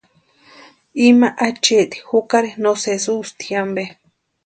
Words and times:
Ima 1.09 1.29
acheeti 1.49 1.97
jukari 2.07 2.51
no 2.63 2.71
sési 2.83 3.09
ústi 3.21 3.45
ampe. 3.61 3.83